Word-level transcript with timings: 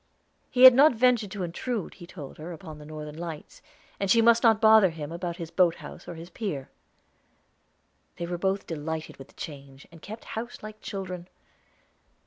He 0.49 0.63
had 0.63 0.73
not 0.73 0.95
ventured 0.95 1.29
to 1.29 1.43
intrude, 1.43 1.93
he 1.93 2.07
told 2.07 2.39
her, 2.39 2.51
upon 2.51 2.79
the 2.79 2.87
Northern 2.87 3.15
Lights, 3.19 3.61
and 3.99 4.09
she 4.09 4.19
must 4.19 4.41
not 4.41 4.59
bother 4.59 4.89
him 4.89 5.11
about 5.11 5.37
his 5.37 5.51
boat 5.51 5.75
house 5.75 6.07
or 6.07 6.15
his 6.15 6.31
pier. 6.31 6.69
They 8.15 8.25
were 8.25 8.39
both 8.39 8.65
delighted 8.65 9.17
with 9.17 9.27
the 9.27 9.35
change, 9.35 9.87
and 9.91 10.01
kept 10.01 10.25
house 10.33 10.63
like 10.63 10.81
children. 10.81 11.27